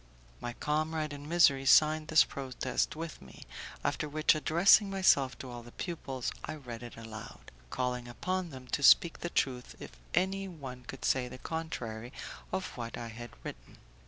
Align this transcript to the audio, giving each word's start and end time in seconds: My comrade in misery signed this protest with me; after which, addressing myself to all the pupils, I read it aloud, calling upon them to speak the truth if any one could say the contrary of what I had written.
My 0.39 0.53
comrade 0.53 1.13
in 1.13 1.29
misery 1.29 1.67
signed 1.67 2.07
this 2.07 2.23
protest 2.23 2.95
with 2.95 3.21
me; 3.21 3.43
after 3.83 4.09
which, 4.09 4.33
addressing 4.33 4.89
myself 4.89 5.37
to 5.37 5.51
all 5.51 5.61
the 5.61 5.73
pupils, 5.73 6.31
I 6.43 6.55
read 6.55 6.81
it 6.81 6.97
aloud, 6.97 7.51
calling 7.69 8.07
upon 8.07 8.49
them 8.49 8.65
to 8.69 8.81
speak 8.81 9.19
the 9.19 9.29
truth 9.29 9.75
if 9.79 9.91
any 10.15 10.47
one 10.47 10.85
could 10.85 11.05
say 11.05 11.27
the 11.27 11.37
contrary 11.37 12.11
of 12.51 12.65
what 12.77 12.97
I 12.97 13.09
had 13.09 13.29
written. 13.43 13.77